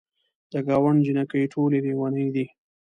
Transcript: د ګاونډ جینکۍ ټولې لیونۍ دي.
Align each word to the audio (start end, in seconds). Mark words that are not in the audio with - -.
د 0.51 0.53
ګاونډ 0.67 0.99
جینکۍ 1.05 1.43
ټولې 1.53 1.79
لیونۍ 1.85 2.27
دي. 2.35 2.45